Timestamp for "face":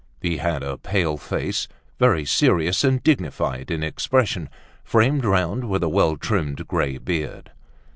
1.15-1.67